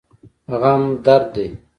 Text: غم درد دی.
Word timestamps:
غم 0.61 0.83
درد 1.05 1.25
دی. 1.33 1.47